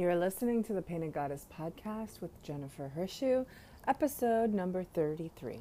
[0.00, 3.44] You're listening to the Painted Goddess podcast with Jennifer Hirshu,
[3.86, 5.58] episode number 33.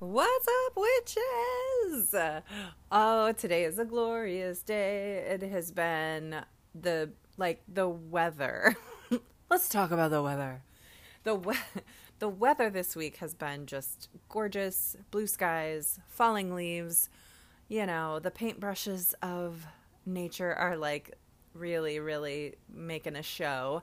[0.00, 2.14] What's up, witches?
[2.92, 5.24] Oh, today is a glorious day.
[5.30, 7.08] It has been the
[7.38, 8.76] like the weather.
[9.50, 10.60] Let's talk about the weather.
[11.24, 11.54] The we-
[12.18, 14.96] the weather this week has been just gorgeous.
[15.10, 17.08] Blue skies, falling leaves.
[17.68, 19.66] You know, the paintbrushes of
[20.06, 21.16] nature are like
[21.54, 23.82] really really making a show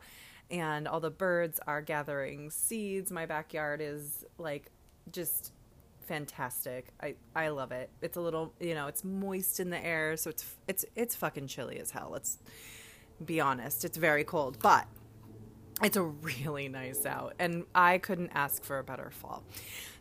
[0.50, 3.12] and all the birds are gathering seeds.
[3.12, 4.72] My backyard is like
[5.12, 5.52] just
[6.02, 6.88] fantastic.
[7.02, 7.90] I I love it.
[8.02, 11.48] It's a little, you know, it's moist in the air, so it's it's it's fucking
[11.48, 12.10] chilly as hell.
[12.12, 12.38] Let's
[13.24, 13.86] be honest.
[13.86, 14.86] It's very cold, but
[15.84, 19.44] it's a really nice out and I couldn't ask for a better fall.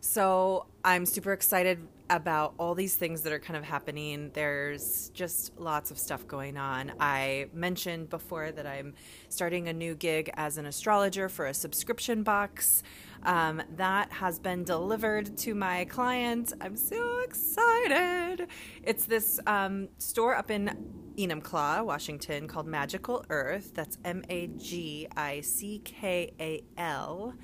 [0.00, 1.78] So, I'm super excited
[2.10, 4.30] about all these things that are kind of happening.
[4.34, 6.92] There's just lots of stuff going on.
[7.00, 8.94] I mentioned before that I'm
[9.30, 12.82] starting a new gig as an astrologer for a subscription box.
[13.24, 16.52] Um, that has been delivered to my client.
[16.60, 18.48] I'm so excited.
[18.82, 23.72] It's this um, store up in Enumclaw, Washington, called Magickal Earth.
[23.74, 27.34] That's M A G I C K A L,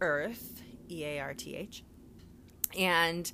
[0.00, 1.84] Earth, E A R T H.
[2.78, 3.30] And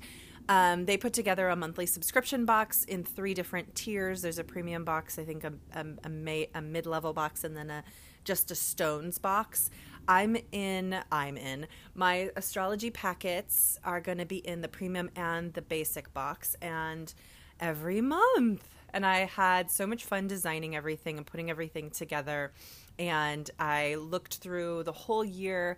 [0.49, 4.21] um, they put together a monthly subscription box in three different tiers.
[4.21, 7.69] There's a premium box, I think a, a, a, a mid level box, and then
[7.69, 7.83] a
[8.25, 9.69] just a stones box.
[10.07, 11.67] I'm in, I'm in.
[11.93, 17.13] My astrology packets are going to be in the premium and the basic box, and
[17.59, 18.67] every month.
[18.93, 22.53] And I had so much fun designing everything and putting everything together.
[22.97, 25.77] And I looked through the whole year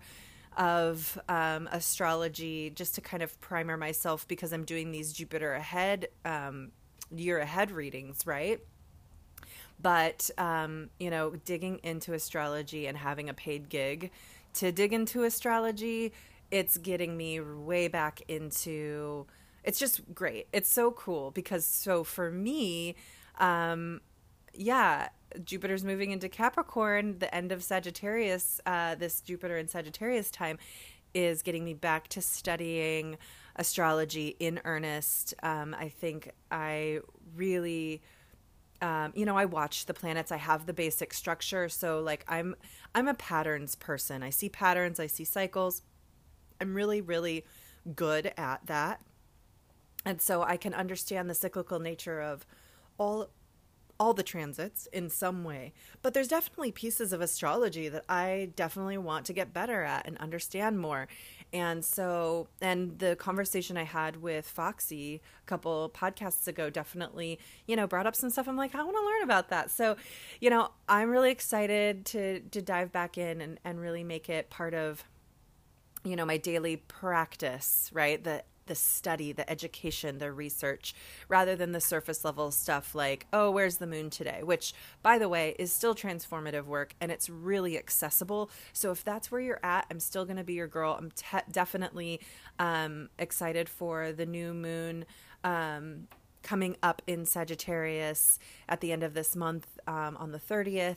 [0.56, 6.08] of um, astrology just to kind of primer myself because I'm doing these Jupiter ahead,
[6.24, 6.72] um,
[7.10, 8.60] year ahead readings, right?
[9.80, 14.10] But, um, you know, digging into astrology and having a paid gig
[14.54, 16.12] to dig into astrology,
[16.50, 19.26] it's getting me way back into.
[19.62, 20.48] It's just great.
[20.52, 22.96] It's so cool because, so for me,
[23.38, 24.00] um,
[24.54, 25.08] yeah,
[25.44, 30.58] Jupiter's moving into Capricorn, the end of Sagittarius, uh, this Jupiter in Sagittarius time
[31.14, 33.16] is getting me back to studying
[33.56, 35.34] astrology in earnest.
[35.42, 37.00] Um, I think I
[37.36, 38.02] really.
[38.80, 40.30] Um, you know, I watch the planets.
[40.30, 42.54] I have the basic structure, so like I'm
[42.94, 44.22] I'm a patterns person.
[44.22, 45.82] I see patterns, I see cycles.
[46.60, 47.44] I'm really really
[47.94, 49.00] good at that.
[50.04, 52.46] And so I can understand the cyclical nature of
[52.98, 53.30] all
[54.00, 55.72] all the transits in some way.
[56.02, 60.16] But there's definitely pieces of astrology that I definitely want to get better at and
[60.18, 61.08] understand more.
[61.52, 67.74] And so, and the conversation I had with Foxy a couple podcasts ago definitely, you
[67.74, 68.48] know, brought up some stuff.
[68.48, 69.70] I'm like, I want to learn about that.
[69.70, 69.96] So,
[70.40, 74.50] you know, I'm really excited to to dive back in and, and really make it
[74.50, 75.04] part of,
[76.04, 78.22] you know, my daily practice, right?
[78.22, 80.94] The the study, the education, the research,
[81.28, 84.42] rather than the surface level stuff like, oh, where's the moon today?
[84.42, 88.50] Which, by the way, is still transformative work and it's really accessible.
[88.72, 90.96] So if that's where you're at, I'm still going to be your girl.
[90.98, 92.20] I'm te- definitely
[92.58, 95.04] um, excited for the new moon.
[95.42, 96.08] Um,
[96.42, 100.96] coming up in Sagittarius at the end of this month um, on the 30th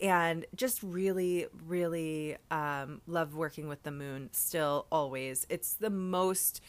[0.00, 6.60] and just really really um, love working with the moon still always it's the most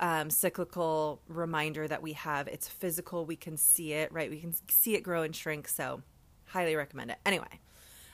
[0.00, 4.54] um, cyclical reminder that we have it's physical we can see it right we can
[4.68, 6.02] see it grow and shrink so
[6.46, 7.60] highly recommend it anyway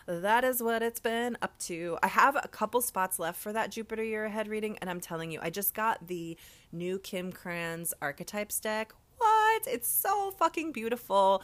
[0.06, 1.96] that is what it's been up to.
[2.02, 5.30] I have a couple spots left for that Jupiter year ahead reading, and I'm telling
[5.30, 6.36] you, I just got the
[6.72, 8.92] new Kim Krans archetypes deck.
[9.16, 9.62] What?
[9.66, 11.42] It's so fucking beautiful.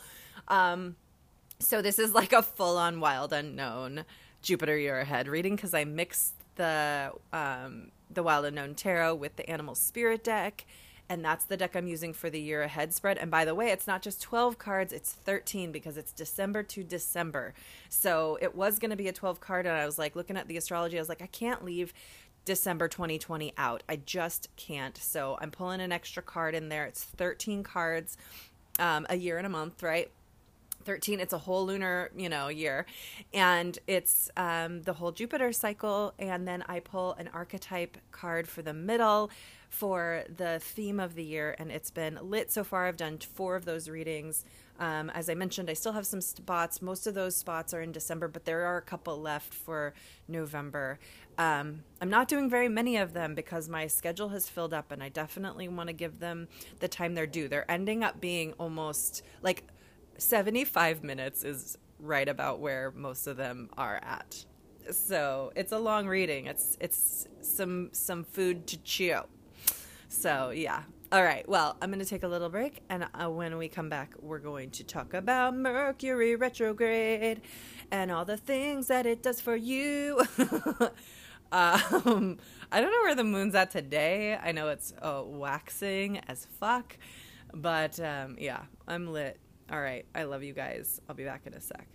[0.49, 0.97] Um,
[1.59, 4.05] so this is like a full on wild unknown
[4.43, 9.49] Jupiter year ahead reading because I mixed the um, the wild unknown tarot with the
[9.49, 10.67] animal spirit deck
[11.11, 13.19] and that's the deck I'm using for the year ahead spread.
[13.19, 16.85] And by the way, it's not just 12 cards, it's 13 because it's December to
[16.85, 17.53] December.
[17.89, 20.47] So it was going to be a 12 card and I was like looking at
[20.47, 21.93] the astrology, I was like I can't leave
[22.45, 23.83] December 2020 out.
[23.89, 24.97] I just can't.
[24.97, 26.87] So I'm pulling an extra card in there.
[26.87, 28.17] It's 13 cards
[28.79, 30.13] um, a year and a month, right?
[30.91, 32.85] 13 it's a whole lunar you know year
[33.33, 38.61] and it's um, the whole jupiter cycle and then i pull an archetype card for
[38.61, 39.31] the middle
[39.71, 42.87] for the theme of the year, and it's been lit so far.
[42.87, 44.45] I've done four of those readings.
[44.81, 46.83] Um, as I mentioned, I still have some spots.
[46.83, 49.95] Most of those spots are in December, but there are a couple left for
[50.27, 50.99] November.
[51.39, 55.03] Um, I'm not doing very many of them because my schedule has filled up, and
[55.03, 56.49] I definitely want to give them
[56.81, 57.47] the time they're due.
[57.47, 59.63] They're ending up being almost like
[60.21, 64.45] 75 minutes is right about where most of them are at.
[64.91, 66.47] So it's a long reading.
[66.47, 69.21] It's it's some some food to chew.
[70.09, 70.83] So yeah,
[71.13, 71.49] all right.
[71.49, 74.39] Well, I'm going to take a little break, and uh, when we come back, we're
[74.39, 77.43] going to talk about Mercury retrograde
[77.91, 80.21] and all the things that it does for you.
[81.53, 82.39] um,
[82.73, 84.37] I don't know where the moon's at today.
[84.37, 86.97] I know it's uh, waxing as fuck,
[87.53, 89.39] but um, yeah, I'm lit.
[89.71, 90.05] All right.
[90.15, 91.01] I love you guys.
[91.09, 91.87] I'll be back in a sec.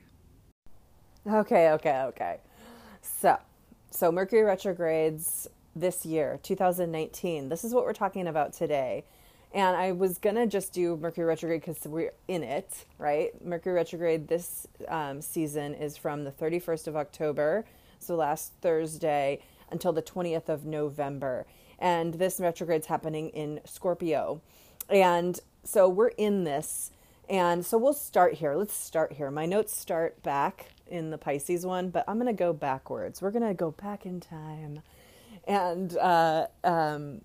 [1.27, 2.39] Okay, okay, okay.
[3.01, 3.37] So,
[3.91, 7.49] so Mercury retrogrades this year, 2019.
[7.49, 9.03] This is what we're talking about today.
[9.53, 13.29] And I was going to just do Mercury retrograde because we're in it, right?
[13.43, 17.65] Mercury retrograde this um, season is from the 31st of October,
[17.99, 19.39] so last Thursday,
[19.71, 21.45] until the 20th of November.
[21.79, 24.41] And this retrograde's happening in Scorpio.
[24.89, 26.91] And so we're in this.
[27.29, 28.55] And so we'll start here.
[28.55, 29.31] Let's start here.
[29.31, 33.21] My notes start back in the Pisces one, but I'm going to go backwards.
[33.21, 34.81] We're going to go back in time
[35.47, 37.21] and uh, um,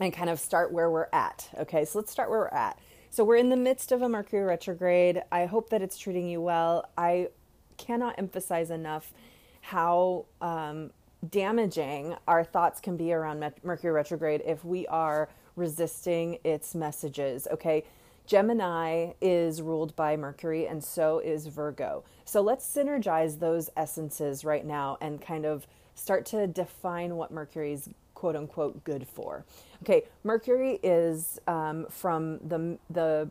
[0.00, 1.48] and kind of start where we're at.
[1.58, 2.78] Okay, so let's start where we're at.
[3.10, 5.22] So we're in the midst of a Mercury retrograde.
[5.30, 6.88] I hope that it's treating you well.
[6.96, 7.28] I
[7.76, 9.12] cannot emphasize enough
[9.60, 10.90] how um,
[11.30, 17.48] damaging our thoughts can be around Mercury retrograde if we are resisting its messages.
[17.50, 17.84] Okay.
[18.26, 22.04] Gemini is ruled by Mercury and so is Virgo.
[22.24, 27.88] So let's synergize those essences right now and kind of start to define what Mercury's
[28.14, 29.44] quote unquote good for.
[29.82, 33.28] Okay, Mercury is um, from the the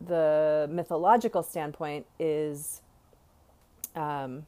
[0.00, 2.82] the mythological standpoint is
[3.94, 4.46] um,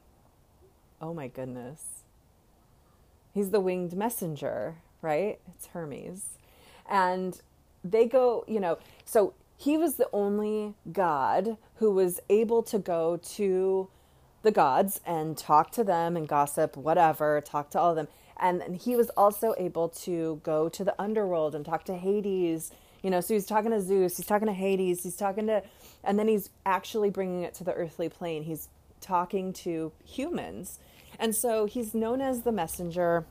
[1.01, 2.03] oh my goodness.
[3.33, 5.39] He's the winged messenger, right?
[5.55, 6.25] It's Hermes.
[6.89, 7.39] And
[7.83, 13.17] they go, you know, so he was the only god who was able to go
[13.17, 13.89] to
[14.43, 18.07] the gods and talk to them and gossip, whatever, talk to all of them.
[18.39, 22.71] And, and he was also able to go to the underworld and talk to Hades.
[23.01, 25.63] You know, so he's talking to Zeus, he's talking to Hades, he's talking to,
[26.03, 28.43] and then he's actually bringing it to the earthly plane.
[28.43, 28.69] He's
[29.01, 30.79] talking to humans.
[31.19, 33.25] And so he's known as the messenger.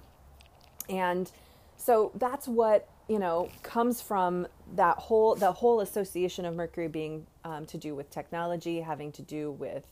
[0.89, 1.31] And
[1.77, 7.27] so that's what, you know, comes from that whole, the whole association of Mercury being
[7.45, 9.85] um, to do with technology, having to do with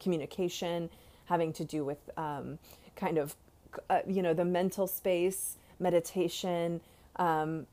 [0.00, 0.90] communication,
[1.24, 2.58] having to do with um,
[2.94, 3.34] kind of,
[3.88, 6.80] uh, you know, the mental space, meditation,
[7.16, 7.66] um,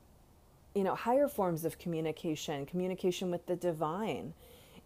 [0.73, 4.33] you know, higher forms of communication, communication with the divine.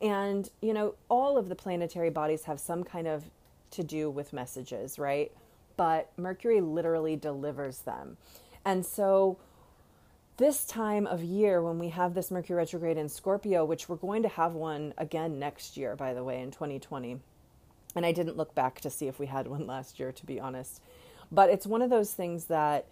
[0.02, 3.26] And, you know, all of the planetary bodies have some kind of
[3.72, 5.32] to do with messages, right?
[5.78, 8.18] But Mercury literally delivers them.
[8.66, 9.38] And so,
[10.40, 14.24] this time of year when we have this Mercury retrograde in Scorpio, which we're going
[14.24, 17.20] to have one again next year, by the way, in 2020.
[17.94, 20.40] And I didn't look back to see if we had one last year, to be
[20.40, 20.82] honest.
[21.30, 22.86] But it's one of those things that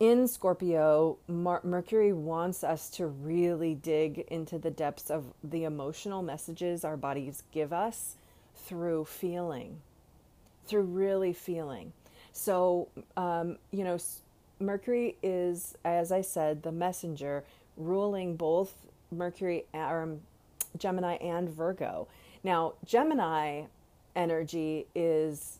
[0.00, 6.22] in Scorpio, Mar- Mercury wants us to really dig into the depths of the emotional
[6.22, 8.16] messages our bodies give us
[8.56, 9.82] through feeling,
[10.66, 11.92] through really feeling.
[12.32, 13.98] So, um, you know,
[14.62, 17.44] Mercury is, as I said, the messenger
[17.76, 18.74] ruling both
[19.10, 20.20] Mercury, um,
[20.78, 22.08] Gemini, and Virgo.
[22.42, 23.64] Now, Gemini
[24.14, 25.58] energy is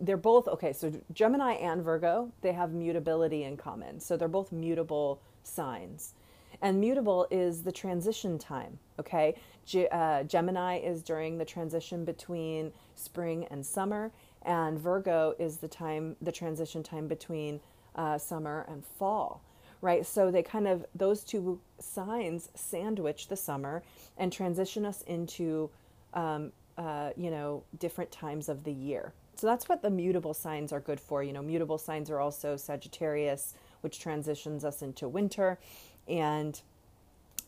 [0.00, 4.00] they're both okay so gemini and virgo they have mutability in common.
[4.00, 6.14] So they're both mutable signs.
[6.62, 9.34] And mutable is the transition time okay?
[9.66, 14.10] G- uh, gemini is during the transition between spring and summer
[14.42, 17.60] and virgo is the time the transition time between
[17.96, 19.42] uh, summer and fall
[19.80, 23.82] right so they kind of those two signs sandwich the summer
[24.16, 25.70] and transition us into
[26.14, 29.12] um, uh, you know, different times of the year.
[29.34, 31.22] So that's what the mutable signs are good for.
[31.22, 35.58] You know, mutable signs are also Sagittarius, which transitions us into winter,
[36.06, 36.60] and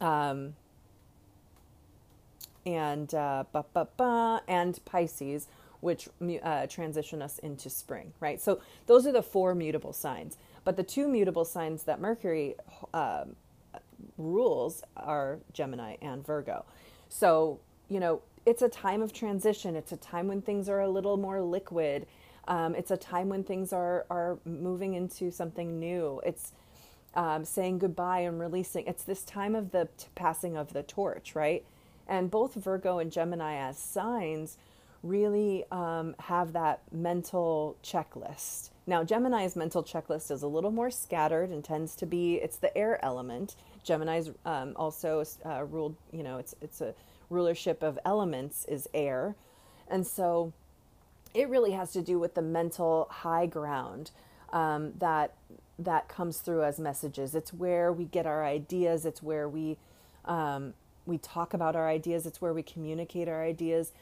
[0.01, 0.55] um,
[2.67, 3.45] and uh,
[4.49, 5.49] and Pisces,
[5.85, 6.09] which
[6.43, 8.13] uh, transition us into spring.
[8.19, 8.41] Right.
[8.41, 10.39] So those are the four mutable signs.
[10.65, 12.55] But the two mutable signs that Mercury
[12.95, 13.37] um,
[14.17, 16.65] rules are Gemini and Virgo.
[17.09, 19.77] So you know it's a time of transition.
[19.77, 22.07] It's a time when things are a little more liquid.
[22.49, 26.21] Um, it's a time when things are are moving into something new.
[26.25, 26.53] It's
[27.15, 28.87] um, saying goodbye and releasing.
[28.87, 31.63] It's this time of the t- passing of the torch, right?
[32.09, 34.57] And both Virgo and Gemini as signs
[35.05, 38.71] really um, have that mental checklist.
[38.87, 42.77] Now, Gemini's mental checklist is a little more scattered and tends to be it's the
[42.77, 43.55] air element.
[43.85, 46.95] Gemini's um, also uh, ruled, you know, it's it's a
[47.31, 49.37] rulership of elements is air,
[49.89, 50.53] and so
[51.35, 54.11] it really has to do with the mental high ground
[54.53, 55.35] um, that
[55.79, 57.35] that comes through as messages.
[57.35, 59.05] It's where we get our ideas.
[59.05, 59.77] It's where we
[60.25, 60.73] um,
[61.05, 62.25] we talk about our ideas.
[62.25, 63.93] It's where we communicate our ideas.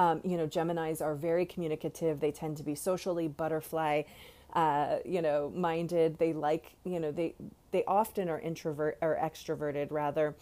[0.00, 2.20] Um, you know, Gemini's are very communicative.
[2.20, 4.04] They tend to be socially butterfly,
[4.54, 6.18] uh, you know, minded.
[6.18, 7.34] They like, you know, they
[7.70, 10.34] they often are introvert or extroverted rather,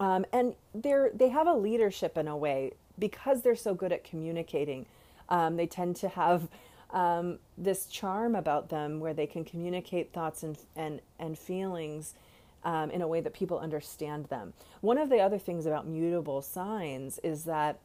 [0.00, 4.02] um, and they're they have a leadership in a way because they're so good at
[4.02, 4.86] communicating.
[5.28, 6.48] Um, they tend to have
[6.90, 12.14] um, this charm about them where they can communicate thoughts and and and feelings
[12.64, 14.54] um, in a way that people understand them.
[14.80, 17.78] One of the other things about mutable signs is that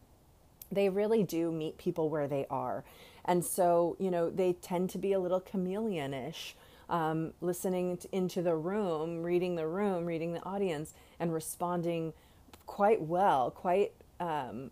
[0.71, 2.83] they really do meet people where they are,
[3.25, 6.53] and so you know they tend to be a little chameleonish.
[6.89, 12.13] Um, listening to, into the room, reading the room, reading the audience, and responding
[12.65, 14.71] quite well, quite um,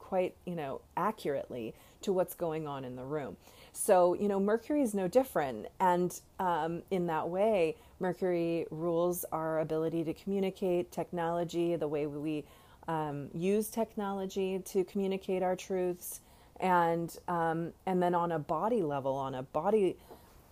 [0.00, 3.36] quite you know accurately to what's going on in the room.
[3.72, 5.66] So, you know, Mercury is no different.
[5.78, 12.44] And um, in that way, Mercury rules our ability to communicate, technology, the way we
[12.88, 16.20] um, use technology to communicate our truths.
[16.58, 19.96] And, um, and then on a body level, on a body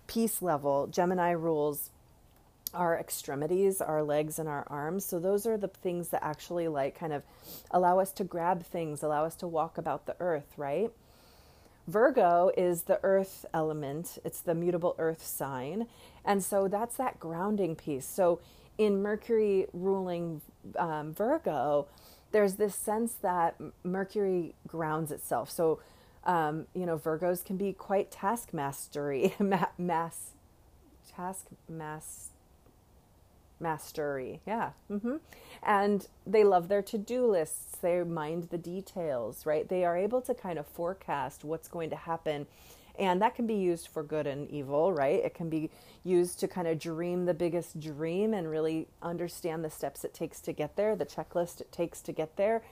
[0.07, 1.91] piece level, Gemini rules
[2.75, 5.05] our extremities, our legs and our arms.
[5.05, 7.23] So those are the things that actually like kind of
[7.71, 10.91] allow us to grab things, allow us to walk about the earth, right?
[11.89, 15.87] Virgo is the earth element, it's the mutable earth sign.
[16.25, 18.07] And so that's that grounding piece.
[18.07, 18.41] So
[18.77, 20.43] in Mercury ruling
[20.77, 21.87] um, Virgo,
[22.37, 25.51] there's this sense that Mercury grounds itself.
[25.51, 25.81] So,
[26.25, 29.33] um, you know, Virgos can be quite taskmastery,
[29.79, 30.33] mass,
[31.17, 32.29] task mass
[33.59, 34.43] mastery.
[34.47, 34.73] Yeah.
[34.91, 35.17] Mm-hmm.
[35.63, 37.79] And they love their to do lists.
[37.81, 39.67] They mind the details, right?
[39.67, 42.47] They are able to kind of forecast what's going to happen.
[42.99, 45.23] And that can be used for good and evil, right?
[45.25, 45.71] It can be
[46.05, 50.41] used to kind of dream the biggest dream and really understand the steps it takes
[50.43, 52.63] to get there, the checklist it takes to get there.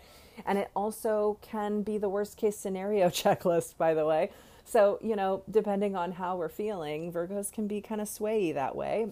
[0.46, 4.30] And it also can be the worst case scenario checklist, by the way.
[4.64, 8.74] So, you know, depending on how we're feeling, Virgos can be kind of swayy that
[8.74, 9.08] way.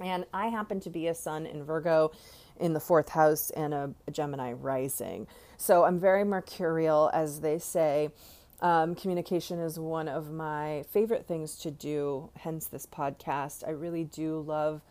[0.00, 2.12] And I happen to be a sun in Virgo
[2.60, 5.26] in the fourth house and a, Gemini rising.
[5.56, 8.10] So I'm very mercurial, as they say.
[8.60, 13.66] Um, communication is one of my favorite things to do, hence this podcast.
[13.66, 14.82] I really do love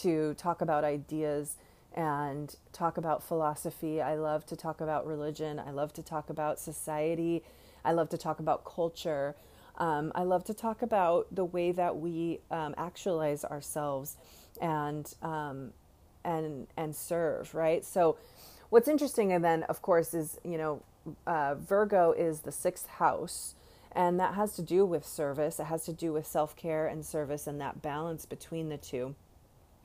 [0.00, 1.56] to talk about ideas
[1.94, 4.00] and talk about philosophy.
[4.00, 5.58] I love to talk about religion.
[5.58, 7.42] I love to talk about society.
[7.84, 9.34] I love to talk about culture.
[9.76, 14.16] Um, I love to talk about the way that we um, actualize ourselves
[14.60, 15.72] and um,
[16.24, 18.18] and and serve right so
[18.68, 20.82] what's interesting and then of course is you know
[21.26, 23.54] uh, virgo is the sixth house
[23.92, 25.58] and that has to do with service.
[25.58, 29.16] It has to do with self-care and service and that balance between the two.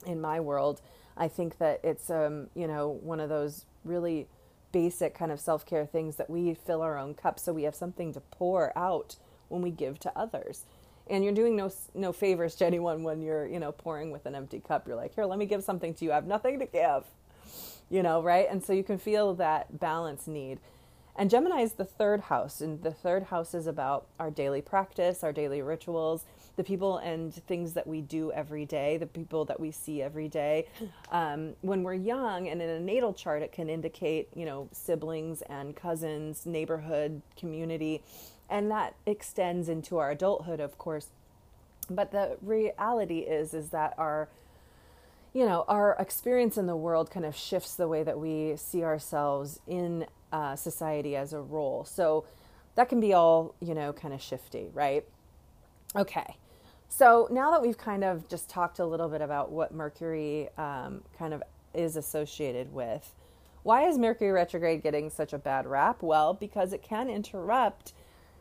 [0.05, 0.81] In my world
[1.17, 4.27] i think that it's um you know one of those really
[4.71, 8.11] basic kind of self-care things that we fill our own cup so we have something
[8.11, 9.15] to pour out
[9.47, 10.65] when we give to others.
[11.07, 14.35] And you're doing no no favors to anyone when you're you know pouring with an
[14.35, 14.87] empty cup.
[14.87, 16.11] You're like here let me give something to you.
[16.11, 17.05] I have nothing to give
[17.89, 18.47] you know right?
[18.49, 20.59] And so you can feel that balance need
[21.15, 25.23] and gemini is the third house and the third house is about our daily practice
[25.23, 29.59] our daily rituals the people and things that we do every day the people that
[29.59, 30.67] we see every day.
[31.11, 35.41] Um, when we're young and in a natal chart it can indicate you know siblings
[35.43, 38.01] and cousins neighborhood community
[38.49, 41.07] and that extends into our adulthood of course.
[41.89, 44.29] But the reality is is that our
[45.33, 48.83] you know our experience in the world kind of shifts the way that we see
[48.83, 52.25] ourselves in uh, society as a role so
[52.75, 55.05] that can be all you know kind of shifty right
[55.95, 56.35] okay
[56.89, 61.01] so now that we've kind of just talked a little bit about what mercury um,
[61.17, 61.41] kind of
[61.73, 63.13] is associated with
[63.63, 67.93] why is mercury retrograde getting such a bad rap well because it can interrupt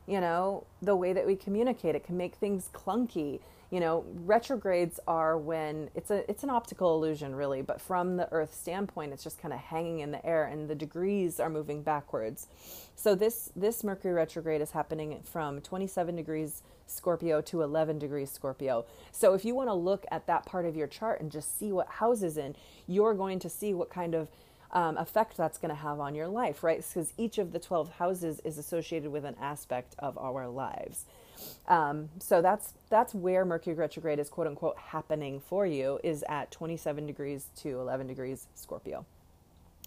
[0.06, 1.94] you know, the way that we communicate.
[1.94, 3.40] It can make things clunky.
[3.74, 8.30] You know, retrogrades are when it's a it's an optical illusion really, but from the
[8.30, 11.82] earth standpoint it's just kind of hanging in the air and the degrees are moving
[11.82, 12.46] backwards.
[12.94, 18.86] So this this Mercury retrograde is happening from 27 degrees Scorpio to 11 degrees Scorpio.
[19.10, 21.72] So if you want to look at that part of your chart and just see
[21.72, 22.54] what houses in,
[22.86, 24.28] you're going to see what kind of
[24.70, 26.84] um, effect that's going to have on your life, right?
[26.86, 31.06] Because each of the 12 houses is associated with an aspect of our lives.
[31.68, 36.50] Um, so that's that's where Mercury retrograde is quote unquote happening for you is at
[36.50, 39.04] 27 degrees to 11 degrees Scorpio.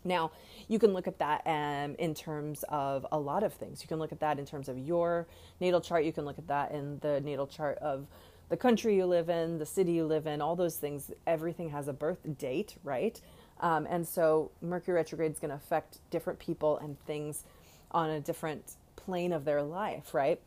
[0.03, 0.31] Now,
[0.67, 3.81] you can look at that um, in terms of a lot of things.
[3.81, 5.27] You can look at that in terms of your
[5.59, 6.05] natal chart.
[6.05, 8.07] You can look at that in the natal chart of
[8.49, 11.11] the country you live in, the city you live in, all those things.
[11.25, 13.19] Everything has a birth date, right?
[13.59, 17.43] Um, and so Mercury retrograde is going to affect different people and things
[17.91, 20.39] on a different plane of their life, right?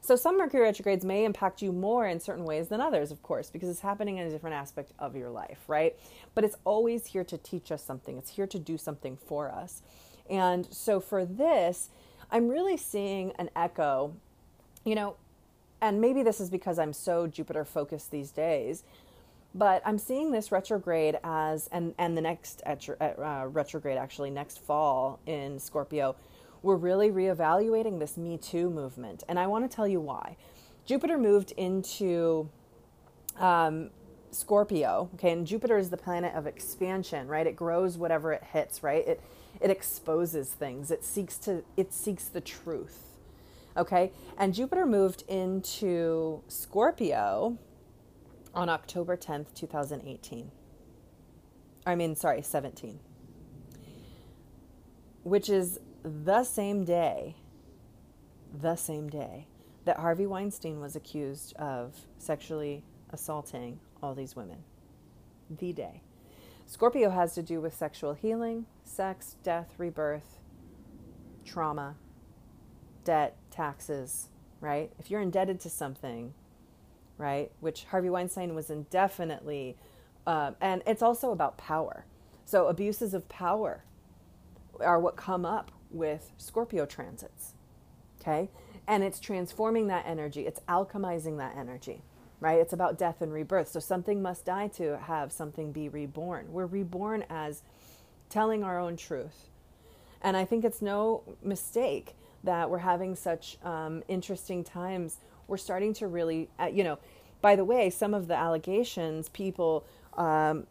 [0.00, 3.50] So some Mercury retrogrades may impact you more in certain ways than others, of course,
[3.50, 5.96] because it's happening in a different aspect of your life, right?
[6.34, 8.16] But it's always here to teach us something.
[8.16, 9.82] It's here to do something for us.
[10.30, 11.90] And so for this,
[12.30, 14.14] I'm really seeing an echo,
[14.84, 15.16] you know,
[15.80, 18.84] and maybe this is because I'm so Jupiter focused these days,
[19.54, 25.20] but I'm seeing this retrograde as, and, and the next uh, retrograde actually next fall
[25.26, 26.16] in Scorpio
[26.62, 29.24] we're really reevaluating this Me Too movement.
[29.28, 30.36] And I want to tell you why.
[30.84, 32.48] Jupiter moved into
[33.38, 33.90] um,
[34.30, 37.46] Scorpio, okay, and Jupiter is the planet of expansion, right?
[37.46, 39.06] It grows whatever it hits, right?
[39.06, 39.20] It
[39.60, 40.90] it exposes things.
[40.90, 43.04] It seeks to it seeks the truth.
[43.76, 44.12] Okay?
[44.36, 47.58] And Jupiter moved into Scorpio
[48.54, 50.50] on October 10th, 2018.
[51.86, 52.98] I mean, sorry, 17.
[55.22, 57.36] Which is the same day,
[58.52, 59.46] the same day
[59.84, 64.58] that Harvey Weinstein was accused of sexually assaulting all these women.
[65.50, 66.02] The day.
[66.66, 70.38] Scorpio has to do with sexual healing, sex, death, rebirth,
[71.44, 71.96] trauma,
[73.04, 74.28] debt, taxes,
[74.60, 74.92] right?
[74.98, 76.34] If you're indebted to something,
[77.16, 79.78] right, which Harvey Weinstein was indefinitely,
[80.26, 82.04] uh, and it's also about power.
[82.44, 83.84] So abuses of power
[84.80, 87.54] are what come up with Scorpio transits.
[88.20, 88.50] Okay?
[88.86, 92.02] And it's transforming that energy, it's alchemizing that energy,
[92.40, 92.58] right?
[92.58, 93.68] It's about death and rebirth.
[93.68, 96.52] So something must die to have something be reborn.
[96.52, 97.62] We're reborn as
[98.30, 99.48] telling our own truth.
[100.22, 105.18] And I think it's no mistake that we're having such um, interesting times.
[105.46, 106.98] We're starting to really, uh, you know,
[107.40, 109.84] by the way, some of the allegations people
[110.16, 110.66] um,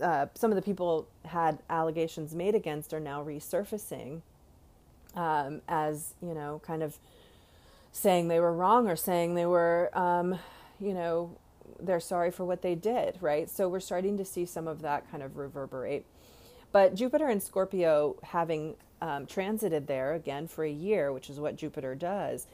[0.00, 4.22] uh, some of the people had allegations made against are now resurfacing
[5.18, 6.96] um, as you know, kind of
[7.90, 10.38] saying they were wrong or saying they were, um,
[10.78, 11.36] you know,
[11.80, 13.50] they're sorry for what they did, right?
[13.50, 16.06] So we're starting to see some of that kind of reverberate.
[16.70, 21.56] But Jupiter and Scorpio having um, transited there again for a year, which is what
[21.56, 22.46] Jupiter does,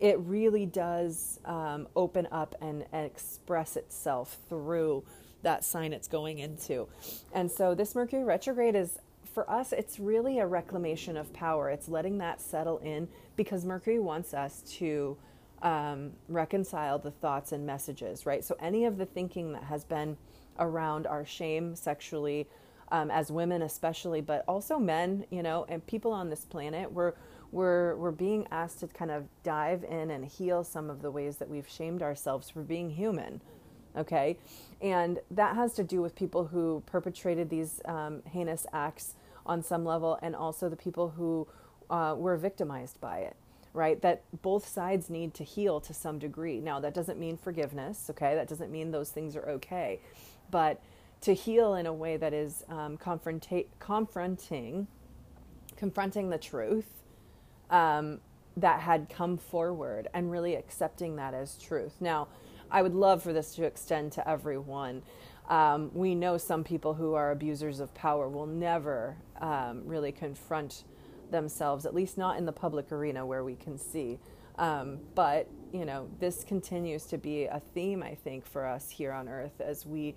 [0.00, 5.04] it really does um, open up and, and express itself through
[5.42, 6.88] that sign it's going into.
[7.32, 8.98] And so this Mercury retrograde is
[9.34, 11.68] for us, it's really a reclamation of power.
[11.68, 15.16] It's letting that settle in because Mercury wants us to
[15.62, 18.44] um, reconcile the thoughts and messages, right?
[18.44, 20.16] So, any of the thinking that has been
[20.58, 22.46] around our shame sexually,
[22.92, 27.14] um, as women especially, but also men, you know, and people on this planet, we're
[27.50, 31.38] we're we're being asked to kind of dive in and heal some of the ways
[31.38, 33.40] that we've shamed ourselves for being human.
[33.96, 34.38] Okay,
[34.80, 39.14] and that has to do with people who perpetrated these um, heinous acts
[39.46, 41.46] on some level, and also the people who
[41.90, 43.36] uh, were victimized by it,
[43.72, 44.00] right?
[44.02, 46.60] That both sides need to heal to some degree.
[46.60, 48.34] Now, that doesn't mean forgiveness, okay?
[48.34, 50.00] That doesn't mean those things are okay.
[50.50, 50.80] But
[51.22, 54.86] to heal in a way that is um, confronta- confronting,
[55.76, 56.88] confronting the truth
[57.70, 58.20] um,
[58.56, 61.94] that had come forward and really accepting that as truth.
[62.00, 62.28] Now,
[62.70, 65.02] I would love for this to extend to everyone.
[65.48, 70.84] Um, we know some people who are abusers of power will never um, really confront
[71.30, 74.18] themselves, at least not in the public arena where we can see.
[74.56, 79.12] Um, but, you know, this continues to be a theme, I think, for us here
[79.12, 80.14] on Earth as we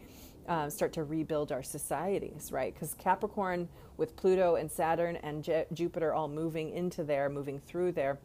[0.47, 2.73] uh, start to rebuild our societies, right?
[2.73, 7.93] Because Capricorn with Pluto and Saturn and J- Jupiter all moving into there, moving through
[7.93, 8.19] there,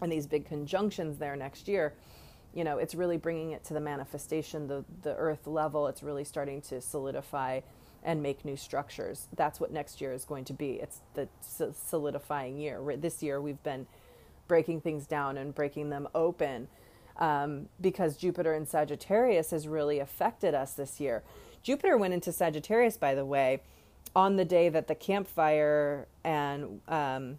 [0.00, 1.94] and these big conjunctions there next year
[2.54, 5.88] you know, it's really bringing it to the manifestation, the, the earth level.
[5.88, 7.60] It's really starting to solidify
[8.04, 9.28] and make new structures.
[9.36, 10.72] That's what next year is going to be.
[10.74, 11.28] It's the
[11.72, 12.80] solidifying year.
[12.96, 13.86] This year we've been
[14.48, 16.68] breaking things down and breaking them open.
[17.18, 21.22] um, because Jupiter in Sagittarius has really affected us this year.
[21.62, 23.62] Jupiter went into Sagittarius, by the way,
[24.16, 27.38] on the day that the campfire and um,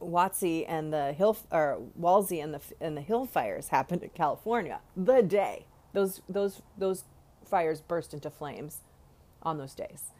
[0.00, 4.80] Woolsey and the hill or Woolsey and the and the hill fires happened in California.
[4.96, 7.04] The day those those those
[7.44, 8.78] fires burst into flames
[9.42, 10.10] on those days.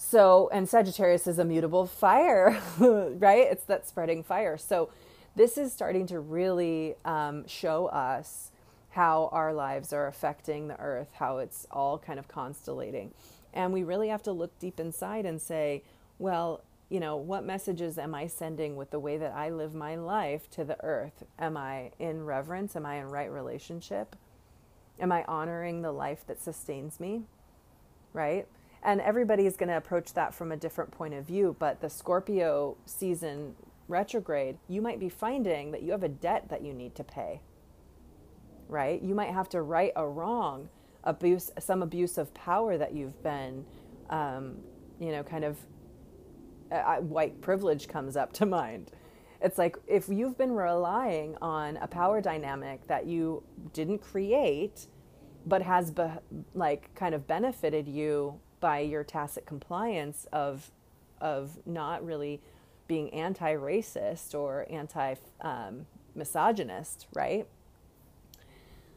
[0.00, 3.48] So, and Sagittarius is a mutable fire, right?
[3.50, 4.56] It's that spreading fire.
[4.56, 4.90] So,
[5.34, 8.52] this is starting to really um, show us
[8.90, 13.12] how our lives are affecting the earth, how it's all kind of constellating.
[13.52, 15.82] And we really have to look deep inside and say,
[16.18, 19.96] well, you know, what messages am I sending with the way that I live my
[19.96, 21.22] life to the earth?
[21.38, 22.74] Am I in reverence?
[22.76, 24.16] Am I in right relationship?
[24.98, 27.22] Am I honoring the life that sustains me?
[28.14, 28.46] Right?
[28.82, 31.56] And everybody is going to approach that from a different point of view.
[31.58, 33.54] But the Scorpio season
[33.86, 37.40] retrograde, you might be finding that you have a debt that you need to pay.
[38.66, 39.02] Right?
[39.02, 40.70] You might have to right a wrong,
[41.04, 43.66] abuse, some abuse of power that you've been,
[44.08, 44.56] um,
[44.98, 45.58] you know, kind of
[46.70, 48.92] uh, white privilege comes up to mind.
[49.40, 54.86] It's like if you've been relying on a power dynamic that you didn't create,
[55.46, 56.20] but has be,
[56.54, 60.70] like kind of benefited you by your tacit compliance of
[61.20, 62.40] of not really
[62.86, 67.46] being anti-racist or anti-misogynist, um, right?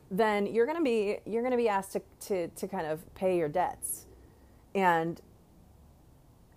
[0.10, 3.48] Then you're to be you're to be asked to, to to kind of pay your
[3.48, 4.08] debts,
[4.74, 5.22] and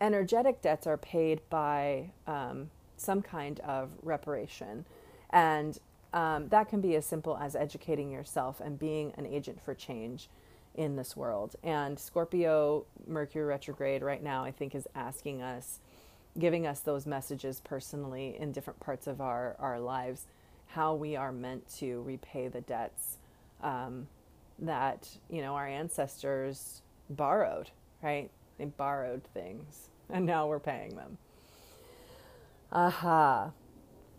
[0.05, 4.85] energetic debts are paid by um, some kind of reparation.
[5.31, 5.79] And
[6.12, 10.29] um, that can be as simple as educating yourself and being an agent for change
[10.75, 11.57] in this world.
[11.62, 15.81] And Scorpio Mercury retrograde right now, I think, is asking us,
[16.38, 20.27] giving us those messages personally in different parts of our, our lives,
[20.67, 23.17] how we are meant to repay the debts
[23.62, 24.07] um,
[24.59, 27.71] that, you know, our ancestors borrowed,
[28.03, 28.31] right?
[28.59, 31.19] They borrowed things and now we're paying them.
[32.73, 33.45] Aha.
[33.45, 33.51] Uh-huh.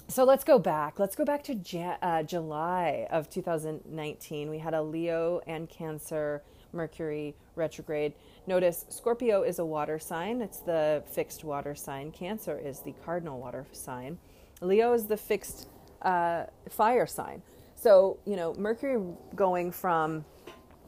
[0.07, 0.99] So let's go back.
[0.99, 4.49] Let's go back to Jan- uh, July of 2019.
[4.51, 6.43] We had a Leo and Cancer
[6.73, 8.13] Mercury retrograde.
[8.45, 12.11] Notice Scorpio is a water sign, it's the fixed water sign.
[12.11, 14.19] Cancer is the cardinal water sign.
[14.61, 15.69] Leo is the fixed
[16.03, 17.41] uh, fire sign.
[17.75, 19.01] So, you know, Mercury
[19.35, 20.23] going from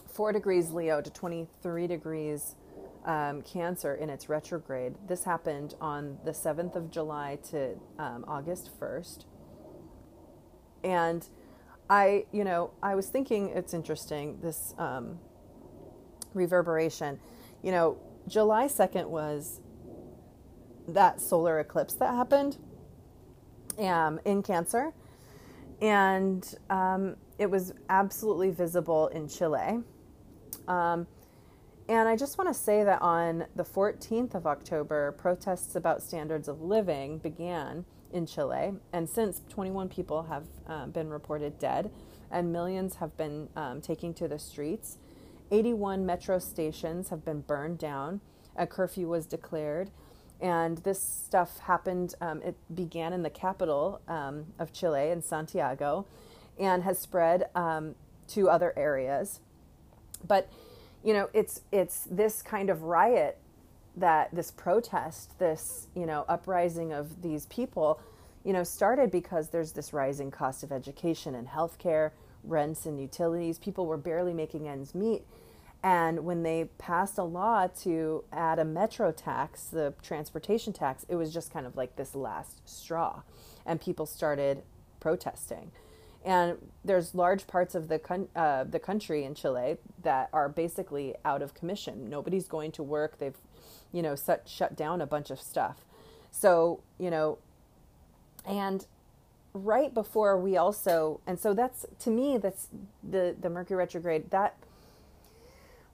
[0.07, 2.55] 4 degrees Leo to 23 degrees
[3.07, 4.95] um, Cancer in its retrograde.
[5.07, 9.23] This happened on the 7th of July to um, August 1st.
[10.83, 11.25] And
[11.89, 15.19] I, you know, I was thinking it's interesting, this um,
[16.33, 17.19] reverberation.
[17.63, 19.61] You know, July 2nd was
[20.89, 22.57] that solar eclipse that happened
[23.79, 24.91] um, in Cancer.
[25.81, 29.81] And um, it was absolutely visible in Chile.
[30.67, 31.07] Um,
[31.89, 36.47] and I just want to say that on the 14th of October, protests about standards
[36.47, 38.73] of living began in Chile.
[38.91, 41.91] And since 21 people have um, been reported dead
[42.29, 44.97] and millions have been um, taking to the streets,
[45.49, 48.19] 81 metro stations have been burned down.
[48.57, 49.89] A curfew was declared.
[50.41, 56.05] And this stuff happened, um, it began in the capital um, of Chile, in Santiago,
[56.59, 57.95] and has spread um,
[58.27, 59.39] to other areas.
[60.27, 60.49] But
[61.07, 63.37] you know, it's it's this kind of riot
[63.95, 68.01] that this protest, this you know uprising of these people,
[68.43, 72.11] you know, started because there's this rising cost of education and healthcare,
[72.43, 73.57] rents and utilities.
[73.57, 75.23] People were barely making ends meet.
[75.81, 81.15] And when they passed a law to add a metro tax, the transportation tax, it
[81.15, 83.21] was just kind of like this last straw.
[83.65, 84.61] And people started
[84.99, 85.71] protesting.
[86.25, 91.41] And there's large parts of the uh, the country in Chile that are basically out
[91.41, 92.09] of commission.
[92.09, 93.19] Nobody's going to work.
[93.19, 93.37] They've,
[93.91, 95.85] you know, shut shut down a bunch of stuff.
[96.31, 97.37] So you know,
[98.45, 98.85] and
[99.53, 102.67] right before we also, and so that's to me that's
[103.07, 104.55] the the Mercury retrograde that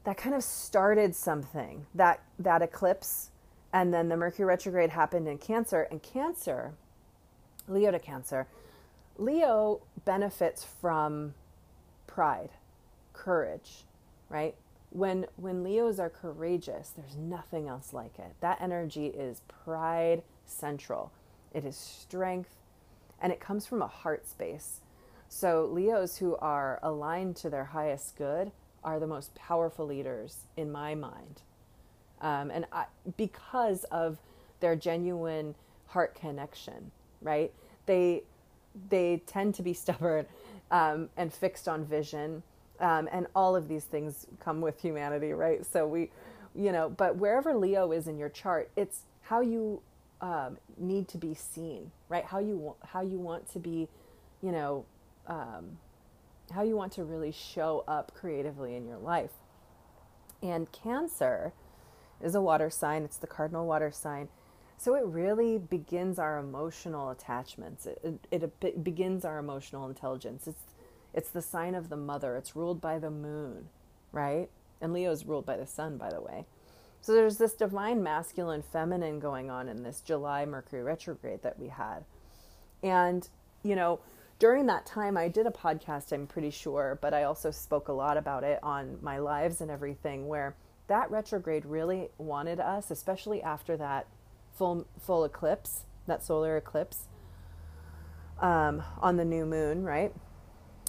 [0.03, 3.29] that kind of started something that that eclipse,
[3.71, 6.73] and then the Mercury retrograde happened in Cancer, and Cancer,
[7.67, 8.47] Leo to Cancer
[9.17, 11.33] Leo benefits from
[12.07, 12.49] pride,
[13.13, 13.85] courage,
[14.29, 14.55] right?
[14.89, 18.35] When when Leos are courageous, there's nothing else like it.
[18.41, 21.11] That energy is pride central.
[21.53, 22.55] It is strength
[23.21, 24.81] and it comes from a heart space.
[25.29, 28.51] So Leos who are aligned to their highest good
[28.83, 31.41] are the most powerful leaders in my mind.
[32.21, 32.85] Um, and I,
[33.17, 34.19] because of
[34.59, 35.55] their genuine
[35.87, 37.51] heart connection, right?
[37.85, 38.23] They
[38.89, 40.27] they tend to be stubborn.
[40.71, 42.43] um, and fixed on vision.
[42.79, 45.65] Um, and all of these things come with humanity, right?
[45.65, 46.11] So we,
[46.55, 49.81] you know, but wherever Leo is in your chart, it's how you
[50.21, 52.25] um, need to be seen, right?
[52.25, 53.89] How you how you want to be,
[54.41, 54.85] you know,
[55.27, 55.77] um,
[56.53, 59.31] how you want to really show up creatively in your life.
[60.41, 61.53] And Cancer
[62.21, 63.03] is a water sign.
[63.03, 64.29] It's the cardinal water sign.
[64.83, 67.85] So it really begins our emotional attachments.
[67.85, 70.45] It, it, it, begins our emotional intelligence.
[70.45, 70.61] It's
[71.13, 72.35] it's the sign of the mother.
[72.35, 73.69] It's ruled by the moon,
[74.11, 74.49] right?
[74.81, 76.43] And Leo is ruled by the sun, by the way.
[76.99, 81.69] So there's this divine masculine feminine going on in this July Mercury retrograde that we
[81.69, 82.03] had.
[82.81, 83.25] And,
[83.63, 84.01] you know,
[84.37, 87.93] during that time, I did a podcast, I'm pretty sure, but I also spoke a
[87.93, 90.55] lot about it on my lives and everything, where
[90.87, 94.07] that retrograde really wanted us, especially after that
[94.55, 97.07] full full eclipse, that solar eclipse
[98.39, 100.13] um, on the new moon, right,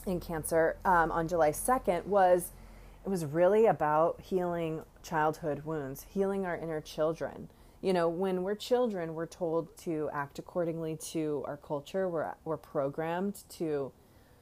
[0.07, 2.53] in Cancer um, on July second, was
[3.05, 7.49] it was really about healing childhood wounds, healing our inner children.
[7.83, 12.09] You know, when we're children, we're told to act accordingly to our culture.
[12.09, 13.93] We're we're programmed to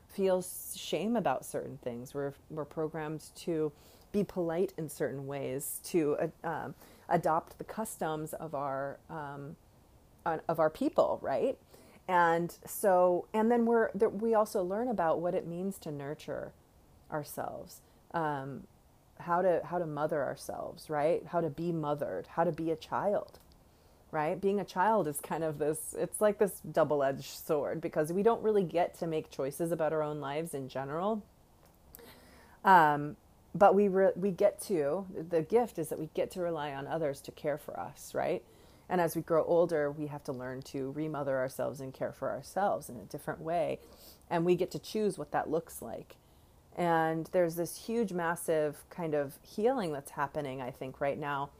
[0.08, 0.44] feel
[0.76, 2.14] shame about certain things.
[2.14, 3.72] We're we're programmed to
[4.12, 6.74] be polite in certain ways, to uh, um,
[7.12, 9.56] adopt the customs of our um,
[10.26, 11.58] of our people, right?
[12.08, 16.52] And so, and then we're we also learn about what it means to nurture
[17.12, 17.80] ourselves,
[18.12, 18.64] um,
[19.20, 21.24] how to how to mother ourselves, right?
[21.26, 23.38] How to be mothered, how to be a child,
[24.10, 24.40] right?
[24.40, 25.94] Being a child is kind of this.
[25.96, 29.92] It's like this double edged sword because we don't really get to make choices about
[29.92, 31.22] our own lives in general.
[32.64, 33.16] Um,
[33.54, 36.86] but we re- we get to the gift is that we get to rely on
[36.86, 38.42] others to care for us, right?
[38.88, 42.30] And as we grow older, we have to learn to remother ourselves and care for
[42.30, 43.78] ourselves in a different way,
[44.30, 46.16] and we get to choose what that looks like.
[46.76, 51.50] And there's this huge, massive kind of healing that's happening, I think, right now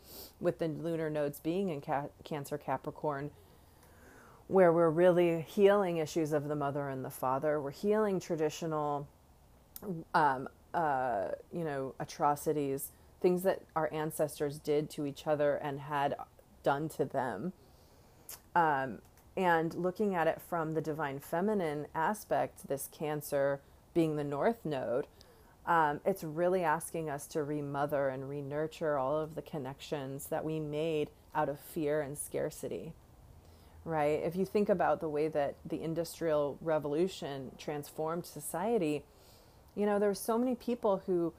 [0.40, 3.30] with the lunar nodes being in ca- Cancer Capricorn,
[4.48, 7.60] where we're really healing issues of the mother and the father.
[7.60, 9.06] We're healing traditional
[10.14, 16.14] um, uh, you know, atrocities, things that our ancestors did to each other and had
[16.62, 17.52] done to them.
[18.54, 18.98] Um,
[19.36, 23.60] and looking at it from the divine feminine aspect, this Cancer
[23.94, 25.06] being the North Node,
[25.64, 30.58] um, it's really asking us to remother and renurture all of the connections that we
[30.58, 32.92] made out of fear and scarcity.
[33.84, 34.20] Right?
[34.22, 39.04] If you think about the way that the Industrial Revolution transformed society,
[39.74, 41.32] you know, there were so many people who,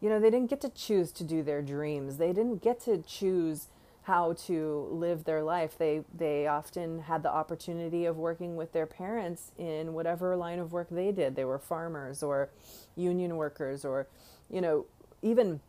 [0.00, 2.18] you know, they didn't get to choose to do their dreams.
[2.18, 3.68] They didn't get to choose
[4.02, 5.76] how to live their life.
[5.76, 10.72] They they often had the opportunity of working with their parents in whatever line of
[10.72, 11.34] work they did.
[11.34, 12.50] They were farmers or
[12.94, 14.06] union workers or,
[14.48, 14.86] you know,
[15.22, 15.60] even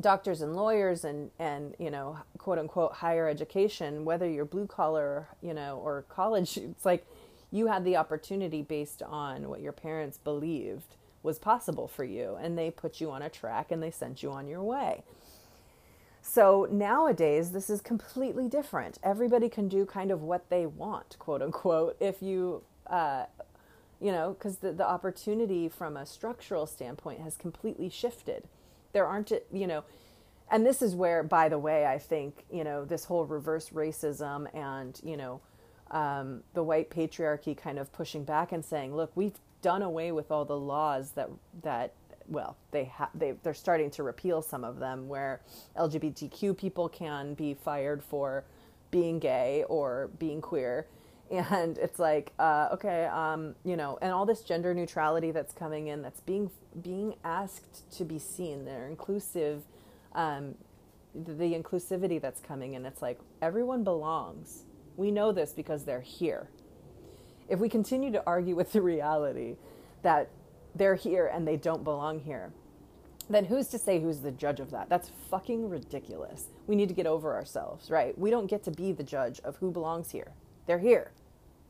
[0.00, 5.26] doctors and lawyers and and you know quote unquote higher education whether you're blue collar
[5.40, 7.06] you know or college it's like
[7.50, 10.95] you had the opportunity based on what your parents believed
[11.26, 14.30] was possible for you and they put you on a track and they sent you
[14.30, 15.02] on your way.
[16.22, 18.98] So nowadays, this is completely different.
[19.02, 23.26] Everybody can do kind of what they want, quote unquote, if you, uh,
[24.00, 28.44] you know, because the, the opportunity from a structural standpoint has completely shifted.
[28.92, 29.84] There aren't, you know,
[30.50, 34.52] and this is where, by the way, I think, you know, this whole reverse racism
[34.54, 35.40] and, you know,
[35.90, 40.30] um, the white patriarchy kind of pushing back and saying, look, we've done away with
[40.30, 41.28] all the laws that
[41.64, 41.92] that
[42.28, 45.40] well they have they they're starting to repeal some of them where
[45.76, 48.44] LGBTQ people can be fired for
[48.92, 50.86] being gay or being queer.
[51.28, 55.88] And it's like uh, okay um, you know and all this gender neutrality that's coming
[55.88, 56.48] in that's being
[56.80, 59.64] being asked to be seen they're inclusive
[60.14, 60.54] um,
[61.12, 64.62] the, the inclusivity that's coming in it's like everyone belongs.
[64.96, 66.50] We know this because they're here
[67.48, 69.56] if we continue to argue with the reality
[70.02, 70.28] that
[70.74, 72.52] they're here and they don't belong here,
[73.28, 74.88] then who's to say who's the judge of that?
[74.88, 76.48] That's fucking ridiculous.
[76.66, 78.16] We need to get over ourselves, right?
[78.16, 80.32] We don't get to be the judge of who belongs here.
[80.66, 81.10] They're here.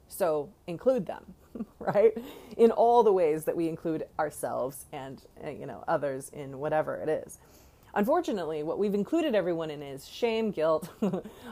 [0.08, 1.34] So include them,
[1.78, 2.16] right?
[2.56, 6.96] In all the ways that we include ourselves and, uh, you know, others in whatever
[6.96, 7.38] it is.
[7.94, 10.90] Unfortunately, what we've included everyone in is shame, guilt,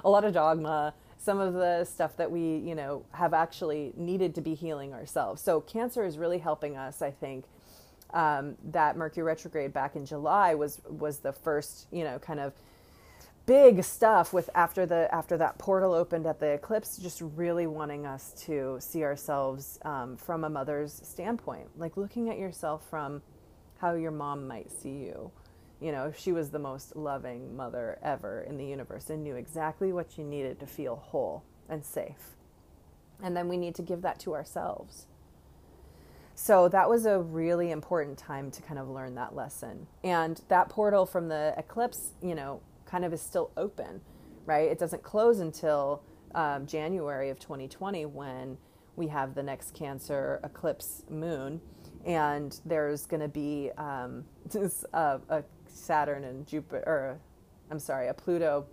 [0.05, 0.93] a lot of dogma,
[1.25, 5.41] some of the stuff that we, you know, have actually needed to be healing ourselves.
[5.41, 7.47] So cancer is really helping us, I think.
[8.13, 12.53] Um, that Mercury retrograde back in July was was the first, you know, kind of
[13.47, 18.07] big stuff with after the after that portal opened at the eclipse just really wanting
[18.07, 23.21] us to see ourselves um, from a mother's standpoint like looking at yourself from
[23.79, 25.31] how your mom might see you
[25.81, 29.93] you know she was the most loving mother ever in the universe and knew exactly
[29.93, 32.37] what you needed to feel whole and safe.
[33.23, 35.07] And then we need to give that to ourselves.
[36.35, 39.87] So that was a really important time to kind of learn that lesson.
[40.03, 44.01] And that portal from the eclipse you know kind of is still open,
[44.47, 44.71] right?
[44.71, 46.03] It doesn't close until
[46.35, 48.59] um, January of 2020 when
[48.97, 51.61] we have the next Cancer eclipse moon,
[52.05, 55.43] and there's going to be um, this, uh, a
[55.75, 57.19] Saturn and Jupiter, or
[57.71, 58.67] I'm sorry, a Pluto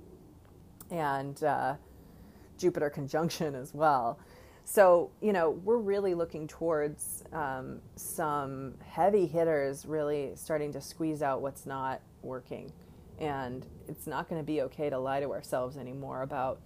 [0.89, 1.75] and uh,
[2.57, 4.19] Jupiter conjunction as well.
[4.63, 11.21] So, you know, we're really looking towards um, some heavy hitters really starting to squeeze
[11.21, 12.71] out what's not working
[13.21, 16.59] and it's not going to be okay to lie to ourselves anymore about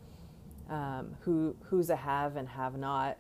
[0.70, 3.18] um, who who's a have and have not,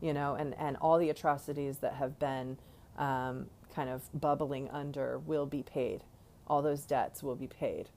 [0.00, 2.58] you know, and and all the atrocities that have been
[2.98, 6.02] um, kind of bubbling under will be paid.
[6.46, 7.88] All those debts will be paid.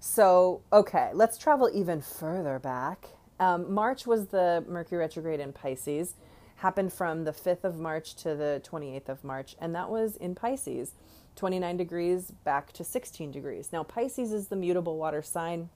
[0.00, 3.08] So okay, let's travel even further back.
[3.38, 6.14] Um, March was the Mercury retrograde in Pisces,
[6.56, 10.34] happened from the 5th of March to the 28th of March, and that was in
[10.34, 10.92] Pisces.
[11.36, 13.68] 29 degrees back to 16 degrees.
[13.72, 15.68] Now, Pisces is the mutable water sign.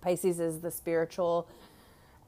[0.00, 1.48] Pisces is the spiritual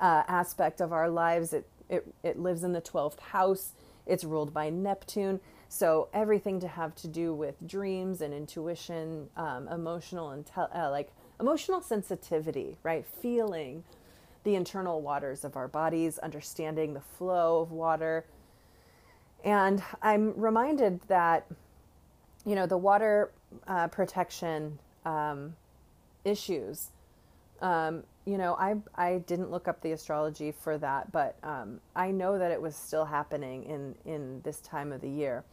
[0.00, 1.52] uh, aspect of our lives.
[1.52, 3.72] It, it, it lives in the 12th house.
[4.04, 5.40] It's ruled by Neptune.
[5.68, 11.10] So everything to have to do with dreams and intuition, um, emotional and uh, like
[11.40, 13.04] emotional sensitivity, right?
[13.20, 13.84] Feeling
[14.44, 18.24] the internal waters of our bodies, understanding the flow of water.
[19.44, 21.46] And I'm reminded that
[22.46, 23.32] you know, the water
[23.66, 25.54] uh, protection um,
[26.24, 26.90] issues.
[27.60, 32.10] Um, you know, I I didn't look up the astrology for that, but um, I
[32.10, 35.44] know that it was still happening in in this time of the year.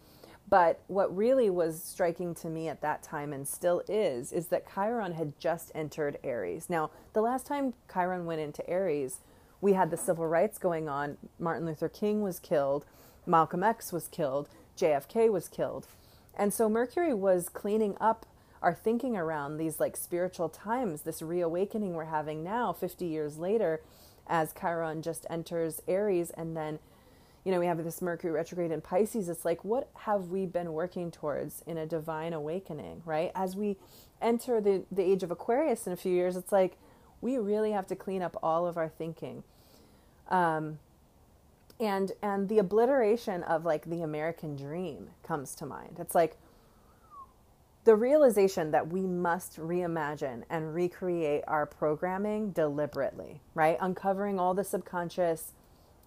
[0.50, 4.72] But what really was striking to me at that time and still is is that
[4.74, 6.70] Chiron had just entered Aries.
[6.70, 9.20] Now, the last time Chiron went into Aries,
[9.62, 11.18] we had the civil rights going on.
[11.40, 12.86] Martin Luther King was killed,
[13.26, 15.88] Malcolm X was killed, JFK was killed.
[16.36, 18.26] And so Mercury was cleaning up
[18.62, 23.82] our thinking around these like spiritual times, this reawakening we're having now, 50 years later,
[24.28, 26.30] as Chiron just enters Aries.
[26.32, 26.80] And then,
[27.44, 29.30] you know, we have this Mercury retrograde in Pisces.
[29.30, 33.32] It's like, what have we been working towards in a divine awakening, right?
[33.36, 33.78] As we
[34.22, 36.78] enter the, the age of Aquarius in a few years, it's like,
[37.22, 39.44] we really have to clean up all of our thinking.
[40.30, 40.80] Um,
[41.80, 46.38] and and the obliteration of like the american dream comes to mind it's like
[47.86, 54.64] the realization that we must reimagine and recreate our programming deliberately right uncovering all the
[54.64, 55.54] subconscious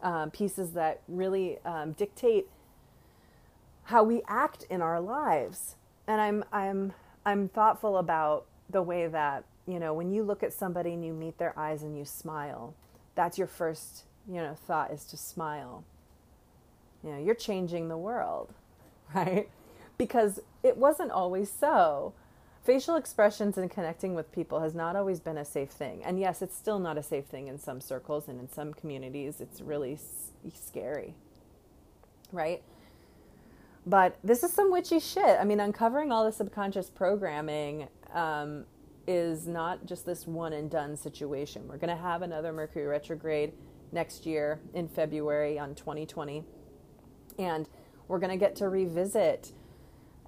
[0.02, 2.48] um, pieces that really um, dictate
[3.84, 5.76] how we act in our lives.
[6.08, 6.92] And i'm i'm
[7.24, 11.12] i'm thoughtful about the way that you know when you look at somebody and you
[11.12, 12.74] meet their eyes and you smile
[13.16, 15.84] that's your first you know thought is to smile.
[17.04, 18.52] You know you're changing the world
[19.14, 19.48] right?
[19.98, 22.12] Because it wasn't always so
[22.66, 26.04] facial expressions and connecting with people has not always been a safe thing.
[26.04, 29.40] And yes it's still not a safe thing in some circles and in some communities.
[29.40, 31.14] It's really s- scary.
[32.32, 32.62] Right?
[33.86, 35.38] But this is some witchy shit.
[35.40, 38.64] I mean uncovering all the subconscious programming um,
[39.06, 41.68] is not just this one and done situation.
[41.68, 43.52] We're going to have another mercury retrograde
[43.92, 46.42] next year in February on 2020.
[47.38, 47.68] And
[48.08, 49.52] we're going to get to revisit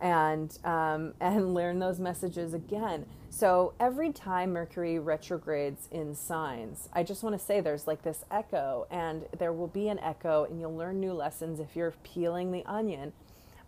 [0.01, 3.07] and um, and learn those messages again.
[3.31, 8.25] So every time Mercury retrogrades in signs, I just want to say there's like this
[8.31, 12.53] echo, and there will be an echo, and you'll learn new lessons if you're peeling
[12.53, 13.13] the onion.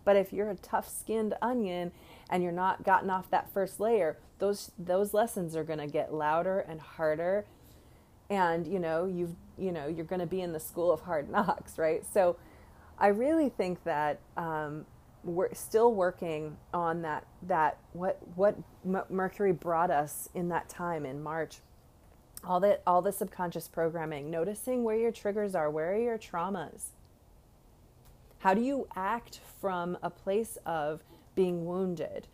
[0.03, 1.91] But if you're a tough-skinned onion
[2.27, 6.13] and you're not gotten off that first layer, those those lessons are going to get
[6.13, 7.45] louder and harder
[8.31, 11.29] and you know you've you know you're going to be in the school of hard
[11.31, 12.35] knocks right so
[12.97, 14.85] i really think that um,
[15.23, 18.57] we're still working on that that what what
[19.09, 21.59] mercury brought us in that time in march.
[22.43, 26.89] All that all the subconscious programming noticing where your triggers are where are your traumas?
[28.39, 31.03] How do you act from a place of
[31.35, 32.27] being wounded?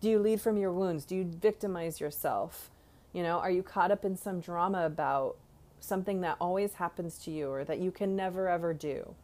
[0.00, 1.04] Do you lead from your wounds?
[1.04, 2.70] Do you victimize yourself?
[3.12, 5.36] You know, are you caught up in some drama about
[5.80, 9.14] something that always happens to you or that you can never ever do?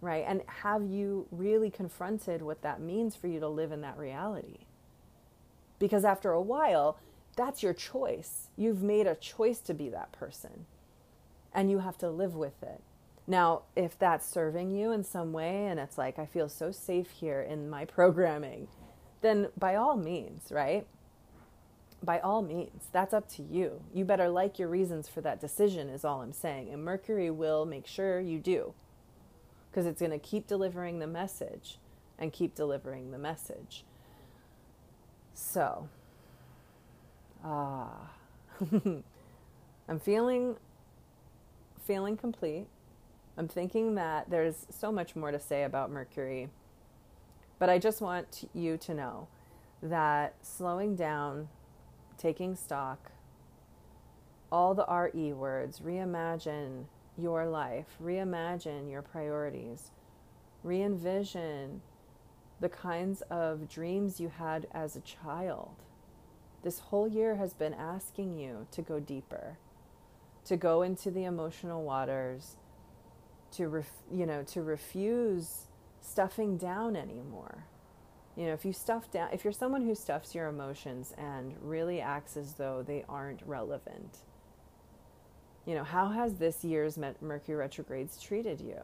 [0.00, 0.24] Right?
[0.28, 4.66] And have you really confronted what that means for you to live in that reality?
[5.78, 6.98] Because after a while,
[7.36, 8.48] That's your choice.
[8.56, 10.66] You've made a choice to be that person,
[11.54, 12.82] and you have to live with it.
[13.26, 17.10] Now, if that's serving you in some way and it's like, I feel so safe
[17.10, 18.68] here in my programming,
[19.22, 20.86] then by all means, right?
[22.02, 23.82] By all means, that's up to you.
[23.94, 26.70] You better like your reasons for that decision, is all I'm saying.
[26.72, 28.74] And Mercury will make sure you do
[29.76, 31.76] because it's going to keep delivering the message
[32.18, 33.84] and keep delivering the message.
[35.34, 35.90] So,
[37.44, 38.10] ah,
[38.72, 40.56] I'm feeling
[41.84, 42.64] feeling complete.
[43.36, 46.48] I'm thinking that there's so much more to say about Mercury,
[47.58, 49.28] but I just want you to know
[49.82, 51.48] that slowing down,
[52.16, 53.10] taking stock,
[54.50, 56.86] all the RE words, reimagine
[57.18, 59.90] your life, reimagine your priorities,
[60.62, 61.80] re envision
[62.60, 65.74] the kinds of dreams you had as a child.
[66.62, 69.58] This whole year has been asking you to go deeper,
[70.46, 72.56] to go into the emotional waters,
[73.52, 75.66] to ref, you know, to refuse
[76.00, 77.64] stuffing down anymore.
[78.36, 82.00] You know, if you stuff down, if you're someone who stuffs your emotions and really
[82.00, 84.18] acts as though they aren't relevant,
[85.66, 88.80] you know, how has this year's Mercury retrogrades treated you?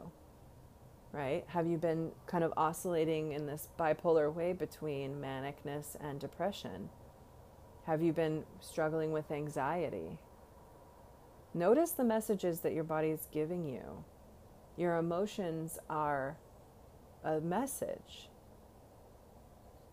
[1.12, 1.44] Right?
[1.46, 6.88] Have you been kind of oscillating in this bipolar way between manicness and depression?
[7.86, 10.18] Have you been struggling with anxiety?
[11.54, 14.04] Notice the messages that your body is giving you.
[14.76, 16.36] Your emotions are
[17.24, 18.30] a message.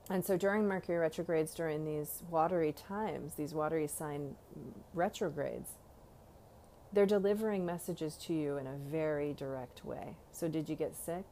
[0.10, 4.36] And so during Mercury retrogrades, during these watery times, these watery sign
[4.94, 5.72] retrogrades,
[6.92, 10.16] they're delivering messages to you in a very direct way.
[10.32, 11.26] So, did you get sick?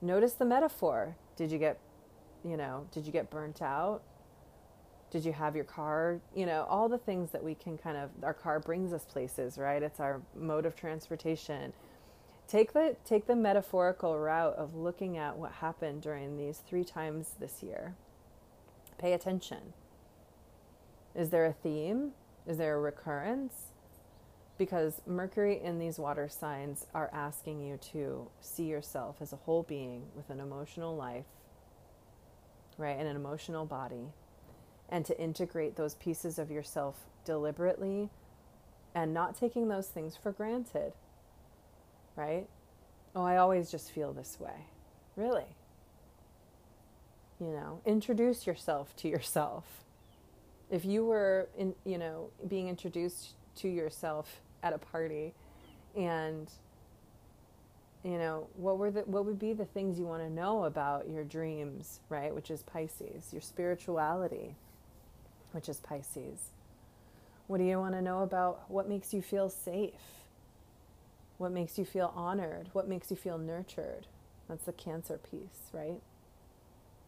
[0.00, 1.16] Notice the metaphor.
[1.36, 1.78] Did you get,
[2.44, 4.02] you know, did you get burnt out?
[5.10, 6.20] Did you have your car?
[6.34, 9.56] You know, all the things that we can kind of, our car brings us places,
[9.58, 9.82] right?
[9.82, 11.72] It's our mode of transportation.
[12.48, 17.30] Take the, take the metaphorical route of looking at what happened during these three times
[17.40, 17.94] this year.
[18.98, 19.72] Pay attention.
[21.14, 22.12] Is there a theme?
[22.46, 23.72] Is there a recurrence?
[24.58, 29.62] Because Mercury in these water signs are asking you to see yourself as a whole
[29.62, 31.26] being with an emotional life,
[32.78, 34.12] right, and an emotional body,
[34.88, 38.08] and to integrate those pieces of yourself deliberately
[38.94, 40.92] and not taking those things for granted,
[42.16, 42.46] right?
[43.14, 44.66] Oh, I always just feel this way.
[45.16, 45.44] Really?
[47.38, 49.64] You know, introduce yourself to yourself.
[50.70, 55.34] If you were in, you know, being introduced to yourself at a party.
[55.96, 56.50] And
[58.04, 61.08] you know what were the what would be the things you want to know about
[61.08, 63.32] your dreams right which is pisces?
[63.32, 64.54] Your spirituality
[65.52, 66.50] which is pisces.
[67.46, 69.92] What do you want to know about what makes you feel safe?
[71.38, 72.68] What makes you feel honored?
[72.72, 74.06] What makes you feel nurtured?
[74.48, 76.00] That's the cancer piece right?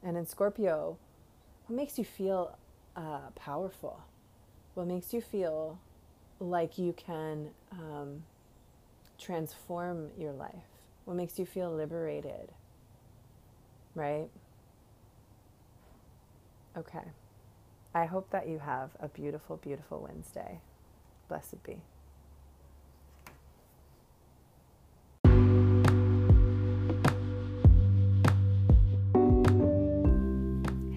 [0.03, 0.97] And in scorpio
[1.67, 2.57] what makes you feel
[2.97, 4.01] uh, powerful?
[4.75, 5.79] What makes you feel
[6.41, 8.23] like you can um,
[9.19, 10.55] transform your life?
[11.05, 12.53] What makes you feel liberated?
[13.95, 14.29] Right?
[16.77, 17.05] Okay.
[17.95, 20.61] I hope that you have a beautiful, beautiful Wednesday.
[21.29, 21.83] Blessed be.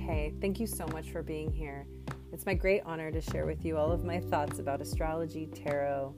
[0.06, 1.88] Hey, thank you so much for being here.
[2.34, 6.16] It's my great honor to share with you all of my thoughts about astrology, tarot,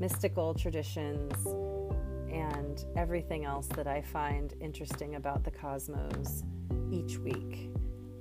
[0.00, 1.32] mystical traditions,
[2.28, 6.42] and everything else that I find interesting about the cosmos
[6.90, 7.70] each week.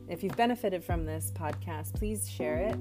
[0.07, 2.77] If you've benefited from this podcast, please share it.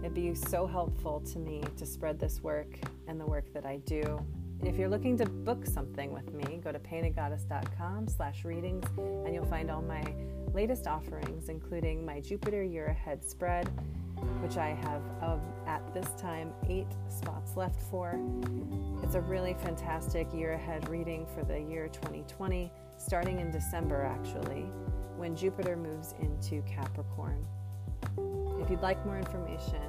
[0.00, 3.76] It'd be so helpful to me to spread this work and the work that I
[3.86, 4.20] do.
[4.62, 9.46] If you're looking to book something with me, go to paintedgoddess.com slash readings and you'll
[9.46, 10.02] find all my
[10.56, 13.68] latest offerings, including my Jupiter Year Ahead spread,
[14.40, 15.02] which I have
[15.66, 18.18] at this time eight spots left for.
[19.02, 24.62] It's a really fantastic year ahead reading for the year 2020, starting in December actually,
[25.18, 27.44] when Jupiter moves into Capricorn.
[28.62, 29.82] If you'd like more information,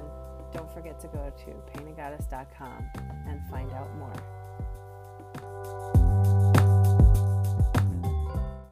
[0.52, 2.90] don't forget to go to paintedgoddess.com
[3.26, 4.12] and find out more.